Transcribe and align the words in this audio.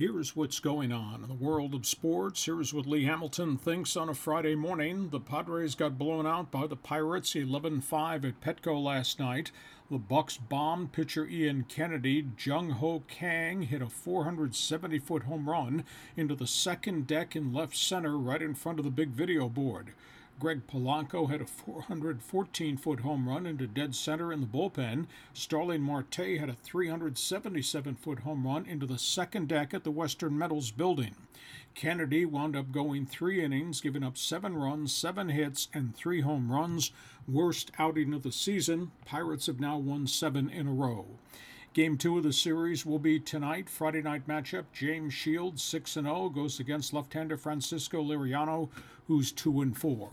Here's 0.00 0.34
what's 0.34 0.60
going 0.60 0.92
on 0.92 1.22
in 1.22 1.28
the 1.28 1.34
world 1.34 1.74
of 1.74 1.84
sports. 1.84 2.46
Here's 2.46 2.72
what 2.72 2.86
Lee 2.86 3.04
Hamilton 3.04 3.58
thinks 3.58 3.98
on 3.98 4.08
a 4.08 4.14
Friday 4.14 4.54
morning. 4.54 5.10
The 5.10 5.20
Padres 5.20 5.74
got 5.74 5.98
blown 5.98 6.26
out 6.26 6.50
by 6.50 6.66
the 6.66 6.74
Pirates 6.74 7.34
11-5 7.34 8.24
at 8.24 8.40
Petco 8.40 8.82
last 8.82 9.20
night. 9.20 9.50
The 9.90 9.98
Bucs 9.98 10.38
bombed 10.48 10.92
pitcher 10.92 11.26
Ian 11.28 11.66
Kennedy. 11.68 12.26
Jung 12.42 12.70
Ho 12.70 13.02
Kang 13.08 13.60
hit 13.60 13.82
a 13.82 13.88
470-foot 13.88 15.24
home 15.24 15.46
run 15.46 15.84
into 16.16 16.34
the 16.34 16.46
second 16.46 17.06
deck 17.06 17.36
in 17.36 17.52
left 17.52 17.76
center 17.76 18.16
right 18.16 18.40
in 18.40 18.54
front 18.54 18.78
of 18.78 18.86
the 18.86 18.90
big 18.90 19.10
video 19.10 19.50
board. 19.50 19.92
Greg 20.40 20.66
Polanco 20.66 21.30
had 21.30 21.42
a 21.42 21.46
414 21.46 22.78
foot 22.78 23.00
home 23.00 23.28
run 23.28 23.44
into 23.44 23.66
dead 23.66 23.94
center 23.94 24.32
in 24.32 24.40
the 24.40 24.46
bullpen. 24.46 25.04
Starling 25.34 25.82
Marte 25.82 26.38
had 26.38 26.48
a 26.48 26.54
377 26.54 27.94
foot 27.96 28.20
home 28.20 28.46
run 28.46 28.64
into 28.64 28.86
the 28.86 28.98
second 28.98 29.48
deck 29.48 29.74
at 29.74 29.84
the 29.84 29.90
Western 29.90 30.38
Metals 30.38 30.70
building. 30.70 31.14
Kennedy 31.74 32.24
wound 32.24 32.56
up 32.56 32.72
going 32.72 33.04
three 33.04 33.44
innings, 33.44 33.82
giving 33.82 34.02
up 34.02 34.16
seven 34.16 34.56
runs, 34.56 34.94
seven 34.94 35.28
hits, 35.28 35.68
and 35.74 35.94
three 35.94 36.22
home 36.22 36.50
runs. 36.50 36.90
Worst 37.28 37.70
outing 37.78 38.14
of 38.14 38.22
the 38.22 38.32
season. 38.32 38.92
Pirates 39.04 39.44
have 39.44 39.60
now 39.60 39.76
won 39.76 40.06
seven 40.06 40.48
in 40.48 40.66
a 40.66 40.72
row. 40.72 41.04
Game 41.74 41.98
two 41.98 42.16
of 42.16 42.24
the 42.24 42.32
series 42.32 42.86
will 42.86 42.98
be 42.98 43.20
tonight. 43.20 43.68
Friday 43.68 44.00
night 44.00 44.26
matchup. 44.26 44.64
James 44.72 45.12
Shields, 45.12 45.62
6 45.62 45.92
0, 45.92 46.30
goes 46.30 46.58
against 46.58 46.94
left 46.94 47.12
hander 47.12 47.36
Francisco 47.36 48.02
Liriano, 48.02 48.70
who's 49.06 49.32
2 49.32 49.74
4. 49.74 50.10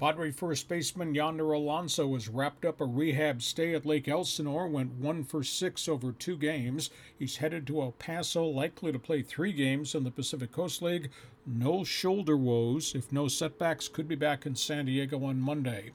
Padre 0.00 0.32
first 0.32 0.68
baseman 0.68 1.14
Yonder 1.14 1.52
Alonso 1.52 2.14
has 2.14 2.28
wrapped 2.28 2.64
up 2.64 2.80
a 2.80 2.84
rehab 2.84 3.40
stay 3.40 3.74
at 3.74 3.86
Lake 3.86 4.08
Elsinore, 4.08 4.66
went 4.66 4.90
one 4.94 5.22
for 5.22 5.44
six 5.44 5.86
over 5.88 6.10
two 6.10 6.36
games. 6.36 6.90
He's 7.16 7.36
headed 7.36 7.64
to 7.68 7.80
El 7.80 7.92
Paso, 7.92 8.44
likely 8.44 8.90
to 8.90 8.98
play 8.98 9.22
three 9.22 9.52
games 9.52 9.94
in 9.94 10.02
the 10.02 10.10
Pacific 10.10 10.50
Coast 10.50 10.82
League. 10.82 11.10
No 11.46 11.84
shoulder 11.84 12.36
woes. 12.36 12.92
If 12.96 13.12
no 13.12 13.28
setbacks, 13.28 13.86
could 13.86 14.08
be 14.08 14.16
back 14.16 14.44
in 14.44 14.56
San 14.56 14.86
Diego 14.86 15.24
on 15.24 15.40
Monday. 15.40 15.92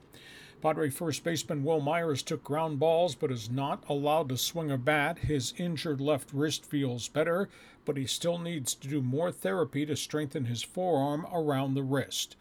Padre 0.61 0.89
first 0.89 1.25
baseman 1.25 1.65
Wil 1.65 1.81
Myers 1.81 2.23
took 2.23 2.41
ground 2.41 2.79
balls 2.79 3.15
but 3.15 3.31
is 3.31 3.49
not 3.49 3.83
allowed 3.89 4.29
to 4.29 4.37
swing 4.37 4.71
a 4.71 4.77
bat. 4.77 5.19
His 5.19 5.53
injured 5.57 5.99
left 5.99 6.31
wrist 6.31 6.65
feels 6.65 7.09
better, 7.09 7.49
but 7.83 7.97
he 7.97 8.05
still 8.05 8.37
needs 8.37 8.73
to 8.75 8.87
do 8.87 9.01
more 9.01 9.31
therapy 9.31 9.85
to 9.85 9.97
strengthen 9.97 10.45
his 10.45 10.63
forearm 10.63 11.27
around 11.33 11.73
the 11.73 11.83
wrist. 11.83 12.37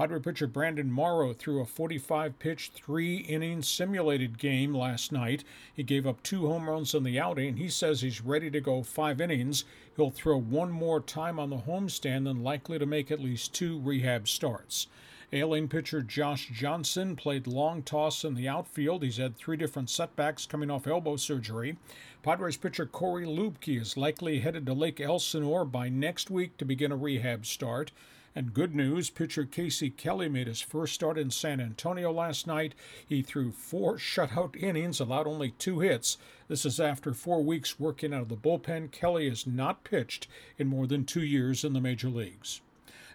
Padre 0.00 0.18
pitcher 0.18 0.46
Brandon 0.46 0.90
Morrow 0.90 1.34
threw 1.34 1.60
a 1.60 1.66
45 1.66 2.38
pitch, 2.38 2.70
three 2.72 3.16
inning 3.16 3.60
simulated 3.60 4.38
game 4.38 4.74
last 4.74 5.12
night. 5.12 5.44
He 5.74 5.82
gave 5.82 6.06
up 6.06 6.22
two 6.22 6.46
home 6.46 6.70
runs 6.70 6.94
in 6.94 7.02
the 7.02 7.20
outing. 7.20 7.58
He 7.58 7.68
says 7.68 8.00
he's 8.00 8.22
ready 8.22 8.50
to 8.50 8.62
go 8.62 8.82
five 8.82 9.20
innings. 9.20 9.66
He'll 9.94 10.08
throw 10.08 10.40
one 10.40 10.70
more 10.70 11.00
time 11.00 11.38
on 11.38 11.50
the 11.50 11.58
homestand 11.58 12.26
and 12.30 12.42
likely 12.42 12.78
to 12.78 12.86
make 12.86 13.10
at 13.10 13.20
least 13.20 13.52
two 13.52 13.78
rehab 13.78 14.26
starts. 14.26 14.86
Ailing 15.34 15.68
pitcher 15.68 16.00
Josh 16.00 16.48
Johnson 16.50 17.14
played 17.14 17.46
long 17.46 17.82
toss 17.82 18.24
in 18.24 18.32
the 18.32 18.48
outfield. 18.48 19.02
He's 19.02 19.18
had 19.18 19.36
three 19.36 19.58
different 19.58 19.90
setbacks 19.90 20.46
coming 20.46 20.70
off 20.70 20.86
elbow 20.86 21.16
surgery. 21.16 21.76
Padres 22.22 22.56
pitcher 22.56 22.86
Corey 22.86 23.26
Luebke 23.26 23.78
is 23.78 23.98
likely 23.98 24.40
headed 24.40 24.64
to 24.64 24.72
Lake 24.72 24.98
Elsinore 24.98 25.66
by 25.66 25.90
next 25.90 26.30
week 26.30 26.56
to 26.56 26.64
begin 26.64 26.90
a 26.90 26.96
rehab 26.96 27.44
start. 27.44 27.92
And 28.34 28.54
good 28.54 28.76
news, 28.76 29.10
pitcher 29.10 29.44
Casey 29.44 29.90
Kelly 29.90 30.28
made 30.28 30.46
his 30.46 30.60
first 30.60 30.94
start 30.94 31.18
in 31.18 31.30
San 31.30 31.60
Antonio 31.60 32.12
last 32.12 32.46
night. 32.46 32.76
He 33.04 33.22
threw 33.22 33.50
four 33.50 33.96
shutout 33.96 34.56
innings, 34.56 35.00
allowed 35.00 35.26
only 35.26 35.50
two 35.50 35.80
hits. 35.80 36.16
This 36.46 36.64
is 36.64 36.78
after 36.78 37.12
four 37.12 37.42
weeks 37.42 37.80
working 37.80 38.14
out 38.14 38.22
of 38.22 38.28
the 38.28 38.36
bullpen. 38.36 38.92
Kelly 38.92 39.28
has 39.28 39.48
not 39.48 39.82
pitched 39.82 40.28
in 40.58 40.68
more 40.68 40.86
than 40.86 41.04
two 41.04 41.24
years 41.24 41.64
in 41.64 41.72
the 41.72 41.80
major 41.80 42.08
leagues. 42.08 42.60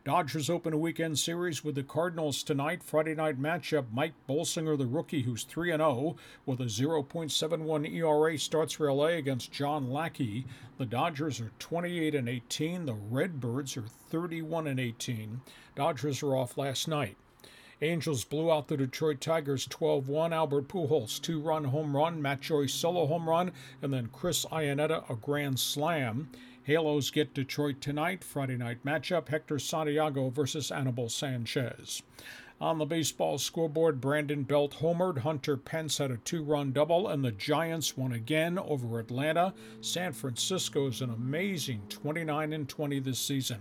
Dodgers 0.06 0.52
open 0.52 0.72
a 0.72 0.78
weekend 0.78 1.17
series 1.17 1.64
with 1.64 1.73
the 1.73 1.81
Cardinals 1.81 2.44
tonight. 2.44 2.84
Friday 2.84 3.16
night 3.16 3.42
matchup. 3.42 3.86
Mike 3.92 4.14
Bolsinger, 4.30 4.77
the 4.77 4.86
rookie, 4.86 5.23
who's 5.23 5.45
3 5.45 5.71
0 5.71 6.16
with 6.45 6.61
a 6.61 6.66
0.71 6.66 7.92
ERA, 7.92 8.38
starts 8.38 8.73
for 8.73 8.93
LA 8.93 9.17
against 9.17 9.52
John 9.52 9.89
Lackey. 9.89 10.45
The 10.77 10.86
Dodgers 10.86 11.42
are 11.42 11.52
28 11.58 12.14
and 12.14 12.30
18. 12.30 12.86
The 12.86 12.93
Redbirds 12.93 13.77
are 13.77 13.88
31 14.11 14.67
and 14.67 14.80
18. 14.80 15.42
Dodgers 15.76 16.22
are 16.22 16.36
off 16.36 16.55
last 16.55 16.87
night. 16.87 17.17
Angels 17.81 18.23
blew 18.23 18.52
out 18.52 18.67
the 18.69 18.77
Detroit 18.77 19.19
Tigers 19.19 19.67
12 19.67 20.08
1. 20.08 20.31
Albert 20.31 20.67
Pujols, 20.69 21.21
two 21.21 21.41
run 21.41 21.65
home 21.65 21.95
run. 21.95 22.21
Matt 22.21 22.41
Joyce 22.41 22.73
solo 22.73 23.05
home 23.05 23.27
run. 23.27 23.52
And 23.81 23.91
then 23.91 24.09
Chris 24.13 24.45
Iannetta, 24.45 25.09
a 25.09 25.15
grand 25.15 25.59
slam. 25.59 26.30
Halos 26.63 27.11
get 27.11 27.33
Detroit 27.33 27.81
tonight. 27.81 28.23
Friday 28.23 28.55
night 28.55 28.86
matchup 28.86 29.27
Hector 29.27 29.59
Santiago 29.59 30.30
versus 30.30 30.71
Anibal 30.71 31.09
Sanchez. 31.09 32.02
On 32.61 32.77
the 32.77 32.86
baseball 32.86 33.37
scoreboard, 33.37 33.99
Brandon 33.99 34.43
Belt 34.43 34.77
homered. 34.80 35.19
Hunter 35.19 35.57
Pence 35.57 35.97
had 35.97 36.11
a 36.11 36.17
two 36.17 36.42
run 36.42 36.71
double, 36.71 37.09
and 37.09 37.23
the 37.23 37.33
Giants 37.33 37.97
won 37.97 38.13
again 38.13 38.57
over 38.57 38.97
Atlanta. 38.97 39.53
San 39.81 40.13
Francisco 40.13 40.87
is 40.87 41.02
an 41.02 41.09
amazing 41.09 41.81
29 41.89 42.53
and 42.53 42.69
20 42.69 42.99
this 42.99 43.19
season. 43.19 43.59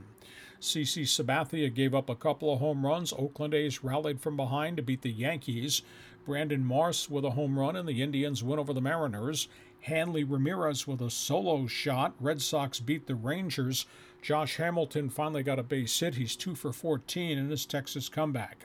CC 0.64 1.02
Sabathia 1.02 1.72
gave 1.72 1.94
up 1.94 2.08
a 2.08 2.16
couple 2.16 2.50
of 2.50 2.58
home 2.58 2.86
runs. 2.86 3.12
Oakland 3.12 3.52
A's 3.52 3.84
rallied 3.84 4.20
from 4.20 4.34
behind 4.34 4.78
to 4.78 4.82
beat 4.82 5.02
the 5.02 5.12
Yankees. 5.12 5.82
Brandon 6.24 6.64
Moss 6.64 7.10
with 7.10 7.26
a 7.26 7.32
home 7.32 7.58
run, 7.58 7.76
and 7.76 7.86
the 7.86 8.00
Indians 8.00 8.42
win 8.42 8.58
over 8.58 8.72
the 8.72 8.80
Mariners. 8.80 9.46
Hanley 9.82 10.24
Ramirez 10.24 10.86
with 10.86 11.02
a 11.02 11.10
solo 11.10 11.66
shot. 11.66 12.14
Red 12.18 12.40
Sox 12.40 12.80
beat 12.80 13.06
the 13.06 13.14
Rangers. 13.14 13.84
Josh 14.22 14.56
Hamilton 14.56 15.10
finally 15.10 15.42
got 15.42 15.58
a 15.58 15.62
base 15.62 16.00
hit. 16.00 16.14
He's 16.14 16.34
2 16.34 16.54
for 16.54 16.72
14 16.72 17.36
in 17.36 17.50
his 17.50 17.66
Texas 17.66 18.08
comeback. 18.08 18.64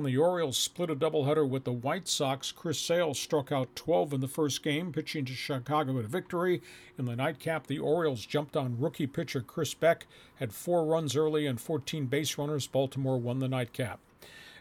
And 0.00 0.08
the 0.08 0.16
Orioles 0.16 0.56
split 0.56 0.88
a 0.88 0.96
doubleheader 0.96 1.46
with 1.46 1.64
the 1.64 1.74
White 1.74 2.08
Sox. 2.08 2.52
Chris 2.52 2.78
Sale 2.78 3.12
struck 3.12 3.52
out 3.52 3.76
12 3.76 4.14
in 4.14 4.20
the 4.22 4.28
first 4.28 4.62
game, 4.62 4.92
pitching 4.92 5.26
to 5.26 5.34
Chicago 5.34 5.98
a 5.98 6.02
victory. 6.04 6.62
In 6.98 7.04
the 7.04 7.14
nightcap, 7.14 7.66
the 7.66 7.80
Orioles 7.80 8.24
jumped 8.24 8.56
on 8.56 8.80
rookie 8.80 9.06
pitcher 9.06 9.42
Chris 9.42 9.74
Beck, 9.74 10.06
had 10.36 10.54
four 10.54 10.86
runs 10.86 11.16
early 11.16 11.46
and 11.46 11.60
14 11.60 12.06
base 12.06 12.38
runners. 12.38 12.66
Baltimore 12.66 13.18
won 13.18 13.40
the 13.40 13.48
nightcap. 13.48 14.00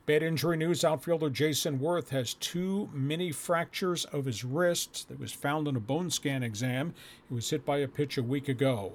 Bad 0.06 0.24
injury 0.24 0.58
news 0.58 0.84
outfielder 0.84 1.30
Jayson 1.30 1.80
Werth 1.80 2.10
has 2.10 2.34
two 2.34 2.90
mini 2.92 3.32
fractures 3.32 4.04
of 4.04 4.26
his 4.26 4.44
wrist 4.44 5.08
that 5.08 5.22
was 5.22 5.32
found 5.32 5.70
in 5.70 5.78
a 5.78 5.80
bone 5.80 6.10
scan 6.10 6.44
exam. 6.44 6.94
He 7.30 7.34
was 7.34 7.50
hit 7.50 7.66
by 7.66 7.78
a 7.78 7.88
pitch 7.88 8.18
a 8.18 8.24
week 8.24 8.50
ago. 8.50 8.92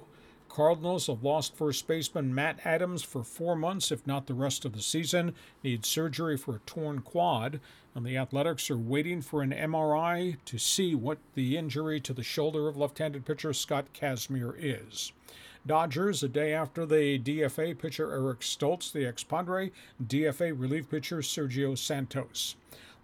Cardinals 0.54 1.08
have 1.08 1.24
lost 1.24 1.56
first 1.56 1.84
baseman 1.88 2.32
Matt 2.32 2.64
Adams 2.64 3.02
for 3.02 3.24
four 3.24 3.56
months, 3.56 3.90
if 3.90 4.06
not 4.06 4.28
the 4.28 4.34
rest 4.34 4.64
of 4.64 4.72
the 4.72 4.82
season. 4.82 5.34
Needs 5.64 5.88
surgery 5.88 6.36
for 6.36 6.54
a 6.54 6.60
torn 6.60 7.00
quad. 7.00 7.58
And 7.92 8.06
the 8.06 8.16
Athletics 8.16 8.70
are 8.70 8.78
waiting 8.78 9.20
for 9.20 9.42
an 9.42 9.50
MRI 9.50 10.36
to 10.44 10.56
see 10.56 10.94
what 10.94 11.18
the 11.34 11.56
injury 11.56 11.98
to 12.02 12.12
the 12.12 12.22
shoulder 12.22 12.68
of 12.68 12.76
left 12.76 12.98
handed 12.98 13.24
pitcher 13.24 13.52
Scott 13.52 13.86
Kazmir 13.92 14.54
is. 14.56 15.10
Dodgers, 15.66 16.22
a 16.22 16.28
day 16.28 16.54
after 16.54 16.86
the 16.86 17.18
DFA 17.18 17.76
pitcher 17.76 18.12
Eric 18.12 18.44
Stults, 18.44 18.92
the 18.92 19.04
ex 19.04 19.24
Padre, 19.24 19.72
DFA 20.06 20.54
relief 20.56 20.88
pitcher 20.88 21.18
Sergio 21.18 21.76
Santos. 21.76 22.54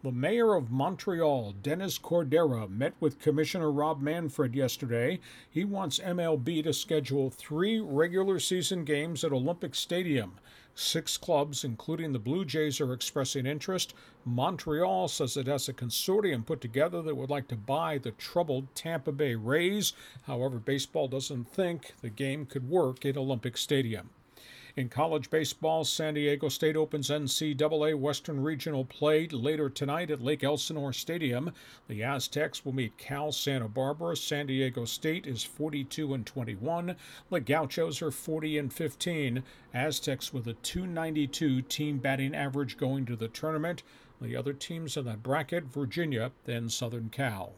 The 0.03 0.11
mayor 0.11 0.55
of 0.55 0.71
Montreal, 0.71 1.53
Denis 1.61 1.99
Coderre, 1.99 2.71
met 2.71 2.95
with 3.01 3.19
Commissioner 3.19 3.71
Rob 3.71 4.01
Manfred 4.01 4.55
yesterday. 4.55 5.21
He 5.51 5.63
wants 5.63 5.99
MLB 5.99 6.65
to 6.65 6.73
schedule 6.73 7.29
three 7.29 7.81
regular 7.81 8.39
season 8.41 8.85
games 8.85 9.25
at 9.25 9.33
Olympic 9.33 9.75
Stadium. 9.75 10.41
Six 10.75 11.19
clubs, 11.19 11.65
including 11.65 12.13
the 12.15 12.19
Blue 12.19 12.47
Jays, 12.47 12.81
are 12.81 12.95
expressing 12.95 13.45
interest. 13.45 13.93
Montreal 14.25 15.09
says 15.09 15.37
it 15.37 15.47
has 15.49 15.69
a 15.69 15.75
consortium 15.75 16.47
put 16.47 16.63
together 16.63 17.03
that 17.03 17.17
would 17.17 17.29
like 17.29 17.49
to 17.49 17.57
buy 17.57 17.99
the 17.99 18.13
troubled 18.13 18.75
Tampa 18.75 19.13
Bay 19.13 19.35
Rays. 19.35 19.93
However, 20.23 20.59
baseball 20.59 21.09
doesn't 21.09 21.51
think 21.51 21.93
the 22.01 22.09
game 22.09 22.47
could 22.47 22.71
work 22.71 23.05
at 23.05 23.19
Olympic 23.19 23.59
Stadium. 23.59 24.09
In 24.77 24.89
college 24.89 25.31
baseball, 25.31 25.83
San 25.85 26.15
Diego 26.15 26.49
State 26.49 26.77
opens 26.77 27.11
NCAA 27.11 27.99
Western 27.99 28.41
Regional 28.41 28.85
play 28.85 29.27
later 29.27 29.69
tonight 29.69 30.13
at 30.13 30.23
Lake 30.23 30.45
Elsinore 30.45 30.93
Stadium. 30.93 31.53
The 31.89 32.05
Aztecs 32.05 32.65
will 32.65 32.73
meet 32.73 32.97
Cal 32.97 33.33
Santa 33.33 33.67
Barbara. 33.67 34.17
San 34.17 34.47
Diego 34.47 34.85
State 34.85 35.27
is 35.27 35.43
42 35.43 36.15
and 36.15 36.25
21. 36.25 36.95
The 37.31 37.41
Gauchos 37.41 38.01
are 38.01 38.13
40 38.13 38.59
and 38.59 38.73
15. 38.73 39.43
Aztecs 39.75 40.33
with 40.33 40.47
a 40.47 40.55
292 40.55 41.63
team 41.63 41.99
batting 41.99 42.35
average 42.35 42.77
going 42.77 43.07
to 43.07 43.17
the 43.17 43.29
tournament. 43.29 43.83
The 44.21 44.37
other 44.37 44.53
teams 44.53 44.97
in 44.97 45.05
that 45.07 45.23
bracket, 45.23 45.65
Virginia, 45.65 46.31
then 46.45 46.69
Southern 46.69 47.09
Cal. 47.09 47.55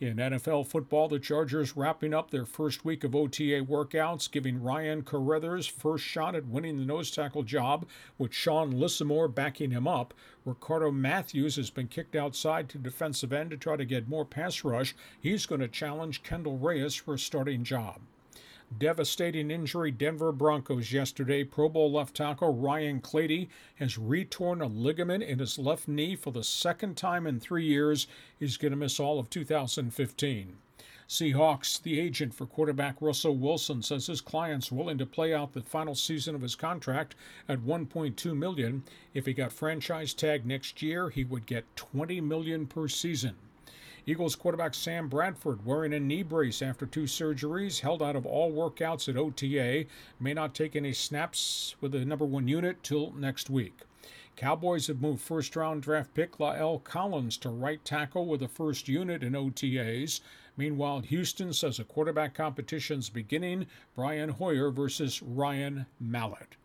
In 0.00 0.16
NFL 0.16 0.66
football, 0.66 1.08
the 1.08 1.18
Chargers 1.18 1.76
wrapping 1.76 2.14
up 2.14 2.30
their 2.30 2.46
first 2.46 2.84
week 2.84 3.04
of 3.04 3.16
OTA 3.16 3.64
workouts, 3.64 4.30
giving 4.30 4.62
Ryan 4.62 5.02
Carrethers 5.02 5.70
first 5.70 6.04
shot 6.04 6.34
at 6.34 6.46
winning 6.46 6.76
the 6.76 6.84
nose 6.84 7.10
tackle 7.10 7.42
job, 7.42 7.86
with 8.16 8.32
Sean 8.32 8.72
Lissemore 8.72 9.34
backing 9.34 9.70
him 9.70 9.88
up. 9.88 10.14
Ricardo 10.44 10.90
Matthews 10.90 11.56
has 11.56 11.70
been 11.70 11.88
kicked 11.88 12.14
outside 12.14 12.68
to 12.68 12.78
defensive 12.78 13.32
end 13.32 13.50
to 13.50 13.56
try 13.56 13.76
to 13.76 13.84
get 13.84 14.08
more 14.08 14.24
pass 14.24 14.64
rush. 14.64 14.94
He's 15.20 15.46
going 15.46 15.60
to 15.60 15.68
challenge 15.68 16.22
Kendall 16.22 16.58
Reyes 16.58 16.94
for 16.94 17.14
a 17.14 17.18
starting 17.18 17.64
job. 17.64 18.00
Devastating 18.76 19.50
injury 19.50 19.90
Denver 19.90 20.30
Broncos 20.30 20.92
yesterday. 20.92 21.42
Pro 21.42 21.70
Bowl 21.70 21.90
left 21.90 22.14
tackle 22.14 22.54
Ryan 22.54 23.00
Clady 23.00 23.48
has 23.76 23.96
retorn 23.96 24.60
a 24.60 24.66
ligament 24.66 25.24
in 25.24 25.38
his 25.38 25.58
left 25.58 25.88
knee 25.88 26.14
for 26.14 26.30
the 26.30 26.44
second 26.44 26.96
time 26.96 27.26
in 27.26 27.40
three 27.40 27.64
years. 27.64 28.06
He's 28.38 28.58
going 28.58 28.72
to 28.72 28.76
miss 28.76 29.00
all 29.00 29.18
of 29.18 29.30
2015. 29.30 30.56
Seahawks, 31.08 31.82
the 31.82 31.98
agent 31.98 32.34
for 32.34 32.44
quarterback 32.44 33.00
Russell 33.00 33.34
Wilson, 33.34 33.82
says 33.82 34.06
his 34.06 34.20
client's 34.20 34.70
willing 34.70 34.98
to 34.98 35.06
play 35.06 35.32
out 35.32 35.54
the 35.54 35.62
final 35.62 35.94
season 35.94 36.34
of 36.34 36.42
his 36.42 36.54
contract 36.54 37.14
at 37.48 37.60
1.2 37.60 38.36
million. 38.36 38.84
If 39.14 39.24
he 39.24 39.32
got 39.32 39.50
franchise 39.50 40.12
tag 40.12 40.44
next 40.44 40.82
year, 40.82 41.08
he 41.08 41.24
would 41.24 41.46
get 41.46 41.74
20 41.74 42.20
million 42.20 42.66
per 42.66 42.86
season. 42.88 43.36
Eagles 44.08 44.36
quarterback 44.36 44.72
Sam 44.72 45.06
Bradford, 45.06 45.66
wearing 45.66 45.92
a 45.92 46.00
knee 46.00 46.22
brace 46.22 46.62
after 46.62 46.86
two 46.86 47.02
surgeries, 47.02 47.80
held 47.80 48.02
out 48.02 48.16
of 48.16 48.24
all 48.24 48.50
workouts 48.50 49.06
at 49.06 49.18
OTA, 49.18 49.84
may 50.18 50.32
not 50.32 50.54
take 50.54 50.74
any 50.74 50.94
snaps 50.94 51.76
with 51.82 51.92
the 51.92 52.06
number 52.06 52.24
one 52.24 52.48
unit 52.48 52.82
till 52.82 53.12
next 53.12 53.50
week. 53.50 53.80
Cowboys 54.34 54.86
have 54.86 55.02
moved 55.02 55.20
first 55.20 55.54
round 55.54 55.82
draft 55.82 56.14
pick 56.14 56.38
La'el 56.38 56.82
Collins 56.82 57.36
to 57.36 57.50
right 57.50 57.84
tackle 57.84 58.24
with 58.24 58.40
the 58.40 58.48
first 58.48 58.88
unit 58.88 59.22
in 59.22 59.34
OTAs. 59.34 60.22
Meanwhile, 60.56 61.00
Houston 61.00 61.52
says 61.52 61.78
a 61.78 61.84
quarterback 61.84 62.32
competition's 62.32 63.10
beginning 63.10 63.66
Brian 63.94 64.30
Hoyer 64.30 64.70
versus 64.70 65.22
Ryan 65.22 65.84
Mallett. 66.00 66.56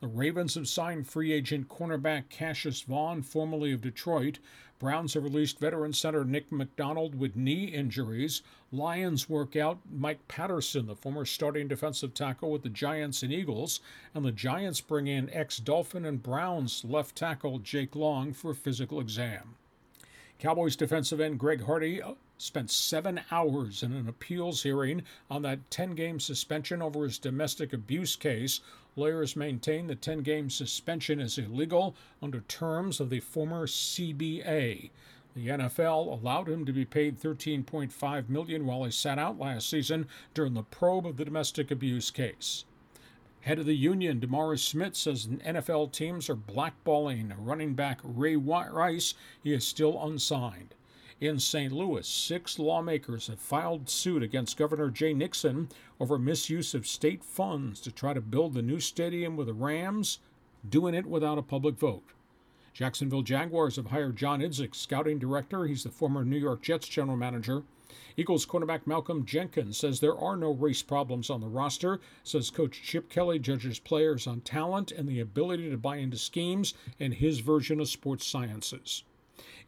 The 0.00 0.08
Ravens 0.08 0.54
have 0.54 0.66
signed 0.66 1.08
free 1.08 1.30
agent 1.30 1.68
cornerback 1.68 2.30
Cassius 2.30 2.80
Vaughn, 2.80 3.22
formerly 3.22 3.70
of 3.72 3.82
Detroit. 3.82 4.38
Browns 4.80 5.12
have 5.12 5.24
released 5.24 5.58
veteran 5.58 5.92
center 5.92 6.24
Nick 6.24 6.50
McDonald 6.50 7.14
with 7.14 7.36
knee 7.36 7.66
injuries. 7.66 8.40
Lions 8.72 9.28
work 9.28 9.54
out 9.54 9.78
Mike 9.92 10.26
Patterson, 10.26 10.86
the 10.86 10.96
former 10.96 11.26
starting 11.26 11.68
defensive 11.68 12.14
tackle 12.14 12.50
with 12.50 12.62
the 12.62 12.70
Giants 12.70 13.22
and 13.22 13.30
Eagles. 13.30 13.80
And 14.14 14.24
the 14.24 14.32
Giants 14.32 14.80
bring 14.80 15.06
in 15.06 15.28
ex 15.34 15.58
Dolphin 15.58 16.06
and 16.06 16.22
Browns 16.22 16.82
left 16.82 17.14
tackle 17.14 17.58
Jake 17.58 17.94
Long 17.94 18.32
for 18.32 18.52
a 18.52 18.54
physical 18.54 19.00
exam. 19.00 19.54
Cowboys 20.40 20.74
defensive 20.74 21.20
end 21.20 21.38
Greg 21.38 21.64
Hardy 21.64 22.00
uh, 22.00 22.14
spent 22.38 22.70
seven 22.70 23.20
hours 23.30 23.82
in 23.82 23.92
an 23.92 24.08
appeals 24.08 24.62
hearing 24.62 25.02
on 25.30 25.42
that 25.42 25.70
10 25.70 25.94
game 25.94 26.18
suspension 26.18 26.80
over 26.80 27.04
his 27.04 27.18
domestic 27.18 27.74
abuse 27.74 28.16
case. 28.16 28.60
Lawyers 28.96 29.36
maintain 29.36 29.86
the 29.86 29.94
10 29.94 30.20
game 30.20 30.48
suspension 30.48 31.20
is 31.20 31.36
illegal 31.36 31.94
under 32.22 32.40
terms 32.40 33.00
of 33.00 33.10
the 33.10 33.20
former 33.20 33.66
CBA. 33.66 34.88
The 35.36 35.48
NFL 35.48 36.10
allowed 36.10 36.48
him 36.48 36.64
to 36.64 36.72
be 36.72 36.86
paid 36.86 37.20
13.5 37.20 38.30
million 38.30 38.64
while 38.64 38.84
he 38.84 38.90
sat 38.90 39.18
out 39.18 39.38
last 39.38 39.68
season 39.68 40.08
during 40.32 40.54
the 40.54 40.62
probe 40.62 41.06
of 41.06 41.18
the 41.18 41.26
domestic 41.26 41.70
abuse 41.70 42.10
case. 42.10 42.64
Head 43.42 43.58
of 43.58 43.66
the 43.66 43.76
union, 43.76 44.20
DeMaurice 44.20 44.58
Smith, 44.58 44.94
says 44.94 45.26
NFL 45.26 45.92
teams 45.92 46.28
are 46.28 46.36
blackballing 46.36 47.32
running 47.38 47.74
back 47.74 48.00
Ray 48.04 48.36
Rice. 48.36 49.14
He 49.42 49.54
is 49.54 49.66
still 49.66 50.02
unsigned. 50.04 50.74
In 51.20 51.38
St. 51.38 51.72
Louis, 51.72 52.06
six 52.06 52.58
lawmakers 52.58 53.26
have 53.28 53.38
filed 53.38 53.88
suit 53.88 54.22
against 54.22 54.56
Governor 54.56 54.90
Jay 54.90 55.14
Nixon 55.14 55.68
over 55.98 56.18
misuse 56.18 56.74
of 56.74 56.86
state 56.86 57.24
funds 57.24 57.80
to 57.80 57.90
try 57.90 58.12
to 58.12 58.20
build 58.20 58.54
the 58.54 58.62
new 58.62 58.80
stadium 58.80 59.36
with 59.36 59.46
the 59.46 59.54
Rams, 59.54 60.18
doing 60.68 60.94
it 60.94 61.06
without 61.06 61.38
a 61.38 61.42
public 61.42 61.76
vote. 61.78 62.04
Jacksonville 62.72 63.22
Jaguars 63.22 63.76
have 63.76 63.86
hired 63.86 64.16
John 64.16 64.40
Idzik, 64.40 64.74
scouting 64.74 65.18
director. 65.18 65.66
He's 65.66 65.82
the 65.82 65.90
former 65.90 66.24
New 66.24 66.38
York 66.38 66.62
Jets 66.62 66.88
general 66.88 67.16
manager. 67.16 67.64
Eagles 68.16 68.46
cornerback 68.46 68.86
Malcolm 68.86 69.24
Jenkins 69.24 69.78
says 69.78 70.00
there 70.00 70.18
are 70.18 70.36
no 70.36 70.50
race 70.50 70.82
problems 70.82 71.30
on 71.30 71.40
the 71.40 71.48
roster. 71.48 72.00
Says 72.22 72.50
Coach 72.50 72.82
Chip 72.82 73.08
Kelly 73.08 73.38
judges 73.38 73.78
players 73.78 74.26
on 74.26 74.40
talent 74.40 74.92
and 74.92 75.08
the 75.08 75.20
ability 75.20 75.70
to 75.70 75.76
buy 75.76 75.96
into 75.96 76.16
schemes 76.16 76.74
and 76.98 77.14
his 77.14 77.40
version 77.40 77.80
of 77.80 77.88
sports 77.88 78.26
sciences. 78.26 79.04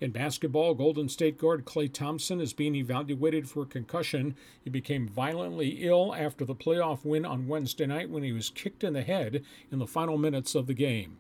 In 0.01 0.11
basketball, 0.11 0.75
Golden 0.75 1.09
State 1.09 1.39
guard 1.39 1.65
Klay 1.65 1.91
Thompson 1.91 2.41
is 2.41 2.53
being 2.53 2.75
evaluated 2.75 3.49
for 3.49 3.63
a 3.63 3.67
concussion. 3.67 4.35
He 4.61 4.69
became 4.69 5.09
violently 5.09 5.87
ill 5.87 6.15
after 6.15 6.45
the 6.45 6.55
playoff 6.55 7.05
win 7.05 7.25
on 7.25 7.49
Wednesday 7.49 7.87
night 7.87 8.11
when 8.11 8.23
he 8.23 8.33
was 8.33 8.51
kicked 8.51 8.85
in 8.85 8.93
the 8.93 9.03
head 9.03 9.45
in 9.71 9.79
the 9.79 9.87
final 9.87 10.19
minutes 10.19 10.55
of 10.55 10.67
the 10.67 10.75
game. 10.75 11.19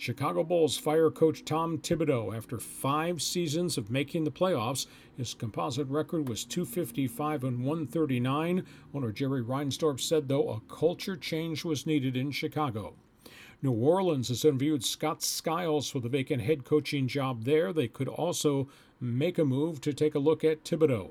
Chicago 0.00 0.42
Bulls 0.42 0.78
fire 0.78 1.10
coach 1.10 1.44
Tom 1.44 1.76
Thibodeau 1.76 2.34
after 2.34 2.58
five 2.58 3.20
seasons 3.20 3.76
of 3.76 3.90
making 3.90 4.24
the 4.24 4.30
playoffs. 4.30 4.86
His 5.18 5.34
composite 5.34 5.88
record 5.88 6.26
was 6.26 6.46
255 6.46 7.44
and 7.44 7.58
139. 7.58 8.64
Owner 8.94 9.12
Jerry 9.12 9.42
Reinsdorf 9.42 10.00
said, 10.00 10.26
though, 10.26 10.48
a 10.48 10.74
culture 10.74 11.18
change 11.18 11.66
was 11.66 11.84
needed 11.84 12.16
in 12.16 12.30
Chicago. 12.30 12.94
New 13.60 13.72
Orleans 13.72 14.28
has 14.28 14.42
interviewed 14.42 14.86
Scott 14.86 15.22
Skiles 15.22 15.90
for 15.90 16.00
the 16.00 16.08
vacant 16.08 16.40
head 16.40 16.64
coaching 16.64 17.06
job 17.06 17.44
there. 17.44 17.70
They 17.70 17.86
could 17.86 18.08
also 18.08 18.70
make 19.02 19.36
a 19.36 19.44
move 19.44 19.82
to 19.82 19.92
take 19.92 20.14
a 20.14 20.18
look 20.18 20.42
at 20.42 20.64
Thibodeau. 20.64 21.10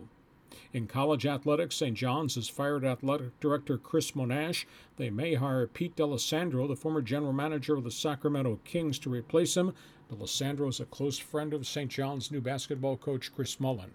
In 0.72 0.86
college 0.86 1.26
athletics, 1.26 1.78
St. 1.78 1.98
John's 1.98 2.36
has 2.36 2.48
fired 2.48 2.86
athletic 2.86 3.40
director 3.40 3.76
Chris 3.76 4.12
Monasch. 4.12 4.66
They 4.98 5.10
may 5.10 5.34
hire 5.34 5.66
Pete 5.66 5.96
D'Alessandro, 5.96 6.68
the 6.68 6.76
former 6.76 7.02
general 7.02 7.34
manager 7.34 7.76
of 7.76 7.84
the 7.84 7.90
Sacramento 7.90 8.60
Kings, 8.66 9.00
to 9.00 9.10
replace 9.10 9.58
him. 9.58 9.74
D'Alessandro 10.10 10.68
is 10.68 10.80
a 10.80 10.86
close 10.86 11.18
friend 11.18 11.56
of 11.56 11.66
St. 11.66 11.90
John's 11.90 12.30
new 12.30 12.40
basketball 12.40 12.98
coach 12.98 13.34
Chris 13.34 13.60
Mullin. 13.60 13.94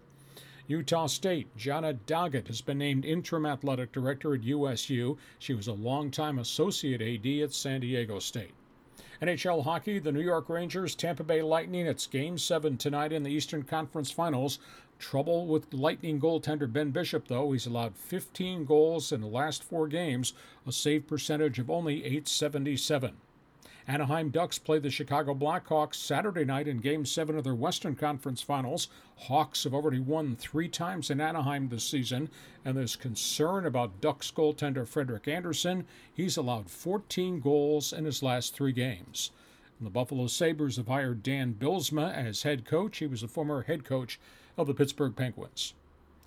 Utah 0.66 1.06
State, 1.06 1.56
Jana 1.56 1.94
Doggett 1.94 2.48
has 2.48 2.60
been 2.60 2.78
named 2.78 3.04
interim 3.04 3.46
athletic 3.46 3.92
director 3.92 4.34
at 4.34 4.42
USU. 4.42 5.16
She 5.38 5.54
was 5.54 5.68
a 5.68 5.74
longtime 5.74 6.40
associate 6.40 7.00
AD 7.00 7.44
at 7.44 7.52
San 7.52 7.82
Diego 7.82 8.18
State. 8.18 8.54
NHL 9.22 9.62
hockey, 9.62 9.98
the 10.00 10.12
New 10.12 10.20
York 10.20 10.48
Rangers, 10.48 10.94
Tampa 10.94 11.22
Bay 11.22 11.40
Lightning. 11.40 11.86
It's 11.86 12.06
game 12.06 12.36
seven 12.36 12.76
tonight 12.76 13.12
in 13.12 13.22
the 13.22 13.30
Eastern 13.30 13.62
Conference 13.62 14.10
Finals. 14.10 14.58
Trouble 14.98 15.46
with 15.46 15.72
Lightning 15.74 16.20
goaltender 16.20 16.72
Ben 16.72 16.90
Bishop, 16.90 17.28
though. 17.28 17.52
He's 17.52 17.66
allowed 17.66 17.96
15 17.96 18.64
goals 18.64 19.12
in 19.12 19.20
the 19.20 19.26
last 19.26 19.62
four 19.62 19.88
games, 19.88 20.32
a 20.66 20.72
save 20.72 21.06
percentage 21.06 21.58
of 21.58 21.70
only 21.70 22.04
877. 22.04 23.16
Anaheim 23.86 24.30
Ducks 24.30 24.58
play 24.58 24.78
the 24.78 24.90
Chicago 24.90 25.34
Blackhawks 25.34 25.96
Saturday 25.96 26.44
night 26.44 26.66
in 26.66 26.78
Game 26.78 27.04
7 27.04 27.36
of 27.36 27.44
their 27.44 27.54
Western 27.54 27.94
Conference 27.94 28.40
Finals. 28.40 28.88
Hawks 29.16 29.64
have 29.64 29.74
already 29.74 30.00
won 30.00 30.36
three 30.36 30.68
times 30.68 31.10
in 31.10 31.20
Anaheim 31.20 31.68
this 31.68 31.84
season, 31.84 32.30
and 32.64 32.76
there's 32.76 32.96
concern 32.96 33.66
about 33.66 34.00
Ducks 34.00 34.30
goaltender 34.30 34.88
Frederik 34.88 35.28
Andersen. 35.28 35.84
He's 36.14 36.38
allowed 36.38 36.70
14 36.70 37.40
goals 37.40 37.92
in 37.92 38.06
his 38.06 38.22
last 38.22 38.54
three 38.54 38.72
games. 38.72 39.32
And 39.78 39.86
the 39.86 39.90
Buffalo 39.90 40.28
Sabres 40.28 40.76
have 40.76 40.88
hired 40.88 41.22
Dan 41.22 41.52
Bylsma 41.52 42.14
as 42.14 42.42
head 42.42 42.64
coach. 42.64 42.98
He 42.98 43.06
was 43.06 43.22
a 43.22 43.28
former 43.28 43.62
head 43.62 43.84
coach 43.84 44.18
of 44.56 44.66
the 44.66 44.74
Pittsburgh 44.74 45.16
Penguins. 45.16 45.74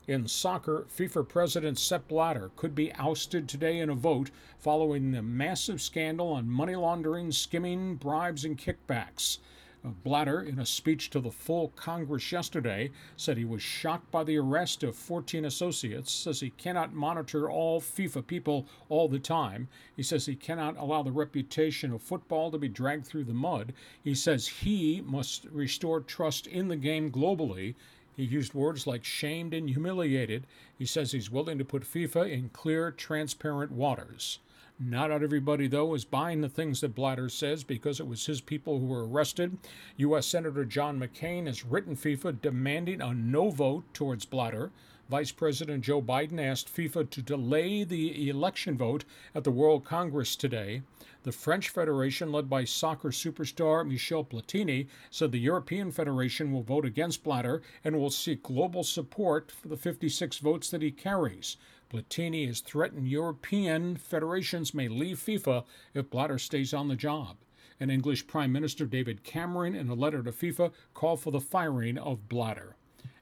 In 0.07 0.25
soccer, 0.29 0.85
FIFA 0.89 1.27
President 1.27 1.77
Sepp 1.77 2.07
Blatter 2.07 2.49
could 2.55 2.73
be 2.73 2.93
ousted 2.93 3.49
today 3.49 3.79
in 3.79 3.89
a 3.89 3.93
vote 3.93 4.31
following 4.57 5.11
the 5.11 5.21
massive 5.21 5.81
scandal 5.81 6.29
on 6.29 6.49
money 6.49 6.77
laundering, 6.77 7.33
skimming, 7.33 7.95
bribes, 7.95 8.45
and 8.45 8.57
kickbacks. 8.57 9.39
Uh, 9.83 9.89
Blatter, 10.05 10.41
in 10.41 10.59
a 10.59 10.65
speech 10.65 11.09
to 11.09 11.19
the 11.19 11.29
full 11.29 11.73
Congress 11.75 12.31
yesterday, 12.31 12.89
said 13.17 13.35
he 13.35 13.43
was 13.43 13.61
shocked 13.61 14.09
by 14.09 14.23
the 14.23 14.37
arrest 14.37 14.81
of 14.81 14.95
14 14.95 15.43
associates, 15.43 16.13
says 16.13 16.39
he 16.39 16.51
cannot 16.51 16.93
monitor 16.93 17.49
all 17.49 17.81
FIFA 17.81 18.25
people 18.25 18.65
all 18.87 19.09
the 19.09 19.19
time. 19.19 19.67
He 19.93 20.03
says 20.03 20.25
he 20.25 20.35
cannot 20.35 20.77
allow 20.77 21.03
the 21.03 21.11
reputation 21.11 21.91
of 21.91 22.01
football 22.01 22.49
to 22.51 22.57
be 22.57 22.69
dragged 22.69 23.05
through 23.05 23.25
the 23.25 23.33
mud. 23.33 23.73
He 24.01 24.15
says 24.15 24.47
he 24.47 25.01
must 25.05 25.45
restore 25.51 25.99
trust 25.99 26.47
in 26.47 26.69
the 26.69 26.77
game 26.77 27.11
globally 27.11 27.75
he 28.17 28.23
used 28.23 28.55
words 28.55 28.87
like 28.87 29.03
shamed 29.03 29.53
and 29.53 29.69
humiliated. 29.69 30.47
He 30.75 30.87
says 30.87 31.11
he's 31.11 31.29
willing 31.29 31.59
to 31.59 31.63
put 31.63 31.83
FIFA 31.83 32.31
in 32.31 32.49
clear, 32.49 32.89
transparent 32.89 33.71
waters. 33.71 34.39
Not 34.79 35.09
everybody, 35.09 35.67
though, 35.67 35.95
is 35.95 36.05
buying 36.05 36.41
the 36.41 36.49
things 36.49 36.81
that 36.81 36.93
Blatter 36.93 37.29
says 37.29 37.63
because 37.63 37.99
it 37.99 38.07
was 38.07 38.27
his 38.27 38.41
people 38.41 38.77
who 38.79 38.85
were 38.85 39.07
arrested. 39.07 39.57
U.S. 39.97 40.27
Senator 40.27 40.65
John 40.65 40.99
McCain 40.99 41.47
has 41.47 41.65
written 41.65 41.95
FIFA 41.95 42.41
demanding 42.41 43.01
a 43.01 43.11
no 43.11 43.49
vote 43.49 43.91
towards 43.95 44.25
Blatter. 44.25 44.71
Vice 45.09 45.31
President 45.31 45.83
Joe 45.83 45.99
Biden 45.99 46.39
asked 46.39 46.71
FIFA 46.71 47.09
to 47.09 47.21
delay 47.23 47.83
the 47.85 48.29
election 48.29 48.77
vote 48.77 49.03
at 49.33 49.43
the 49.43 49.51
World 49.51 49.83
Congress 49.83 50.35
today. 50.35 50.83
The 51.23 51.31
French 51.31 51.69
Federation, 51.69 52.31
led 52.31 52.47
by 52.47 52.63
soccer 52.63 53.09
superstar 53.09 53.87
Michel 53.87 54.23
Platini, 54.23 54.87
said 55.09 55.31
the 55.31 55.39
European 55.39 55.91
Federation 55.91 56.51
will 56.51 56.61
vote 56.61 56.85
against 56.85 57.23
Blatter 57.23 57.63
and 57.83 57.97
will 57.97 58.11
seek 58.11 58.43
global 58.43 58.83
support 58.83 59.51
for 59.51 59.69
the 59.69 59.77
56 59.77 60.37
votes 60.37 60.69
that 60.69 60.83
he 60.83 60.91
carries. 60.91 61.57
Platini 61.89 62.47
has 62.47 62.59
threatened 62.59 63.07
European 63.07 63.95
federations 63.95 64.73
may 64.73 64.89
leave 64.89 65.17
FIFA 65.19 65.63
if 65.93 66.09
Blatter 66.09 66.37
stays 66.37 66.73
on 66.73 66.89
the 66.89 66.95
job. 66.95 67.37
And 67.79 67.89
English 67.89 68.27
Prime 68.27 68.51
Minister 68.51 68.85
David 68.85 69.23
Cameron, 69.23 69.73
in 69.73 69.87
a 69.87 69.93
letter 69.93 70.21
to 70.23 70.31
FIFA, 70.31 70.73
called 70.93 71.21
for 71.21 71.31
the 71.31 71.39
firing 71.39 71.97
of 71.97 72.27
Blatter. 72.27 72.75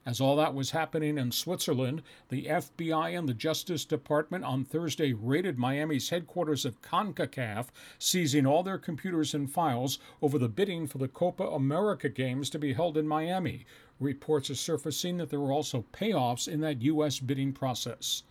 As 0.04 0.20
all 0.20 0.36
that 0.36 0.54
was 0.54 0.70
happening 0.70 1.18
in 1.18 1.32
Switzerland, 1.32 2.00
the 2.28 2.46
FBI 2.46 3.18
and 3.18 3.28
the 3.28 3.34
Justice 3.34 3.84
Department 3.84 4.44
on 4.44 4.64
Thursday 4.64 5.12
raided 5.12 5.58
Miami's 5.58 6.10
headquarters 6.10 6.64
of 6.64 6.80
CONCACAF, 6.80 7.68
seizing 7.98 8.46
all 8.46 8.62
their 8.62 8.78
computers 8.78 9.34
and 9.34 9.50
files 9.50 9.98
over 10.22 10.38
the 10.38 10.48
bidding 10.48 10.86
for 10.86 10.98
the 10.98 11.08
Copa 11.08 11.44
America 11.44 12.08
games 12.08 12.50
to 12.50 12.58
be 12.58 12.72
held 12.72 12.96
in 12.96 13.08
Miami. 13.08 13.66
Reports 13.98 14.48
are 14.48 14.54
surfacing 14.54 15.16
that 15.16 15.30
there 15.30 15.40
were 15.40 15.52
also 15.52 15.84
payoffs 15.92 16.46
in 16.46 16.60
that 16.60 16.82
U.S. 16.82 17.18
bidding 17.18 17.52
process. 17.52 18.22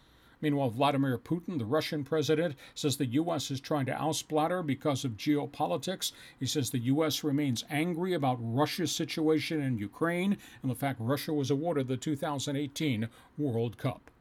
Meanwhile, 0.46 0.70
Vladimir 0.70 1.18
Putin, 1.18 1.58
the 1.58 1.66
Russian 1.66 2.04
president, 2.04 2.54
says 2.76 2.98
the 2.98 3.08
U.S. 3.08 3.50
is 3.50 3.60
trying 3.60 3.88
to 3.88 4.00
oust 4.00 4.28
Blatter 4.28 4.62
because 4.62 5.04
of 5.04 5.18
geopolitics. 5.18 6.12
He 6.40 6.46
says 6.46 6.70
the 6.70 6.78
U.S. 6.94 7.24
remains 7.24 7.66
angry 7.68 8.14
about 8.14 8.38
Russia's 8.40 8.92
situation 8.92 9.60
in 9.60 9.80
Ukraine 9.80 10.38
and 10.62 10.70
the 10.70 10.76
fact 10.76 11.00
Russia 11.02 11.34
was 11.34 11.50
awarded 11.50 11.88
the 11.88 11.98
2018 11.98 13.10
World 13.40 13.80
Cup. 13.80 14.12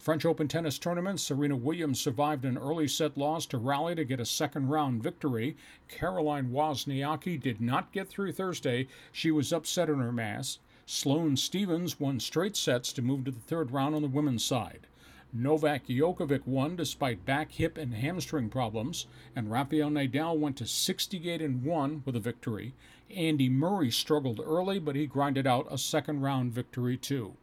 French 0.00 0.24
Open 0.24 0.48
tennis 0.48 0.76
tournament, 0.76 1.20
Serena 1.20 1.54
Williams 1.54 2.00
survived 2.00 2.44
an 2.44 2.58
early 2.58 2.88
set 2.88 3.16
loss 3.16 3.46
to 3.46 3.56
rally 3.56 3.94
to 3.94 4.04
get 4.04 4.18
a 4.18 4.26
second 4.26 4.70
round 4.70 5.04
victory. 5.04 5.56
Caroline 5.86 6.50
Wozniacki 6.50 7.40
did 7.40 7.60
not 7.60 7.92
get 7.92 8.08
through 8.08 8.32
Thursday. 8.32 8.88
She 9.12 9.30
was 9.30 9.52
upset 9.52 9.88
in 9.88 10.00
her 10.00 10.10
mass. 10.10 10.58
Sloane 10.84 11.36
Stevens 11.36 12.00
won 12.00 12.18
straight 12.18 12.56
sets 12.56 12.92
to 12.94 13.02
move 13.02 13.24
to 13.26 13.30
the 13.30 13.38
third 13.38 13.70
round 13.70 13.94
on 13.94 14.02
the 14.02 14.08
women's 14.08 14.44
side. 14.44 14.88
Novak 15.36 15.88
Djokovic 15.88 16.46
won 16.46 16.76
despite 16.76 17.26
back, 17.26 17.50
hip, 17.50 17.76
and 17.76 17.92
hamstring 17.92 18.48
problems, 18.48 19.06
and 19.34 19.50
Rafael 19.50 19.90
Nadal 19.90 20.38
went 20.38 20.56
to 20.58 20.66
68 20.66 21.42
and 21.42 21.64
1 21.64 22.02
with 22.04 22.14
a 22.14 22.20
victory. 22.20 22.72
Andy 23.14 23.48
Murray 23.48 23.90
struggled 23.90 24.40
early, 24.40 24.78
but 24.78 24.94
he 24.94 25.06
grinded 25.06 25.44
out 25.44 25.66
a 25.70 25.76
second 25.76 26.20
round 26.20 26.52
victory 26.52 26.96
too. 26.96 27.34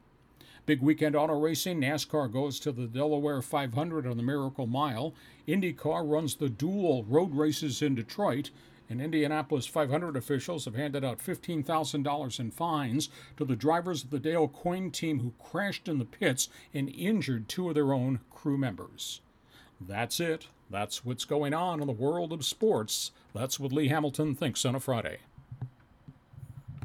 Big 0.66 0.82
weekend 0.82 1.18
auto 1.18 1.38
racing. 1.38 1.82
NASCAR 1.82 2.32
goes 2.32 2.60
to 2.62 2.72
the 2.72 2.88
Delaware 2.88 3.42
500 3.42 4.08
on 4.08 4.16
the 4.16 4.24
Miracle 4.24 4.68
Mile. 4.68 5.14
IndyCar 5.46 6.10
runs 6.10 6.36
the 6.36 6.50
dual 6.50 7.04
road 7.04 7.36
races 7.36 7.82
in 7.82 7.96
Detroit. 7.96 8.52
And 8.92 9.02
Indianapolis 9.02 9.68
500 9.68 10.18
officials 10.18 10.66
have 10.66 10.76
handed 10.76 11.06
out 11.06 11.20
$15,000 11.20 12.40
in 12.42 12.52
fines 12.52 13.08
to 13.38 13.46
the 13.46 13.56
drivers 13.56 14.04
of 14.04 14.10
the 14.10 14.20
Dale 14.20 14.50
Coyne 14.50 14.92
team 14.92 15.22
who 15.22 15.32
crashed 15.40 15.88
in 15.88 15.98
the 15.98 16.04
pits 16.04 16.50
and 16.74 16.90
injured 16.90 17.48
two 17.48 17.70
of 17.70 17.76
their 17.76 17.94
own 17.94 18.20
crew 18.30 18.58
members. 18.58 19.22
That's 19.80 20.20
it. 20.20 20.48
That's 20.70 21.06
what's 21.06 21.24
going 21.24 21.54
on 21.54 21.80
in 21.80 21.88
the 21.88 21.94
world 21.94 22.34
of 22.34 22.44
sports. 22.44 23.12
That's 23.34 23.62
what 23.62 23.72
Lee 23.72 23.88
Hamilton 23.88 24.36
thinks 24.36 24.66
on 24.66 24.76
a 24.76 24.80
Friday. 24.82 25.20